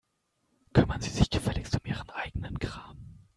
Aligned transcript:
Kümmern 0.73 0.99
Sie 0.99 1.11
sich 1.11 1.29
gefälligst 1.29 1.75
um 1.75 1.85
Ihren 1.85 2.09
eigenen 2.09 2.57
Kram. 2.57 2.97